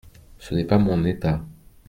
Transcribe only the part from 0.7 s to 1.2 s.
mon